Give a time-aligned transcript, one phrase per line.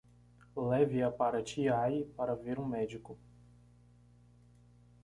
[0.57, 3.19] Leve-a para Chiayi para ver um médico.